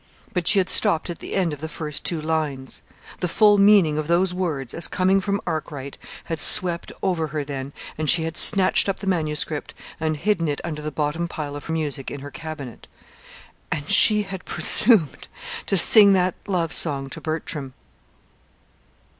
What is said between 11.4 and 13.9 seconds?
of music in her cabinet... And